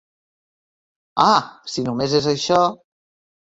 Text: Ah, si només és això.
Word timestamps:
Ah, 1.27 1.43
si 1.75 1.87
només 1.91 2.19
és 2.23 2.33
això. 2.35 2.61